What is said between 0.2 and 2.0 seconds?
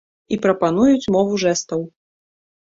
І прапануюць мову жэстаў.